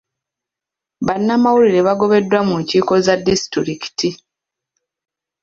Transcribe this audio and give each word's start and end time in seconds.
Bannamawulire 1.05 1.79
bagobeddwa 1.87 2.39
mu 2.47 2.55
nkiiko 2.61 2.93
za 3.05 3.15
disitulikiti. 3.25 4.09